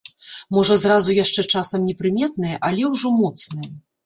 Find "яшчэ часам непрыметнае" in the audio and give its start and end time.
1.17-2.55